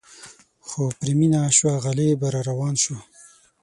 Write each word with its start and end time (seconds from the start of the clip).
خو 0.67 0.81
پرې 0.97 1.13
مینه 1.19 1.41
شوه 1.57 1.73
غالبه 1.83 2.27
را 2.33 2.41
روان 2.49 2.75
شو. 2.83 2.95